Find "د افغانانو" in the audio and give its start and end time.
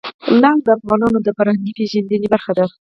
0.65-1.17